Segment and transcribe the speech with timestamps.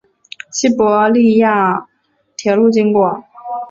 [0.51, 1.85] 西伯利亚
[2.35, 3.23] 铁路经过。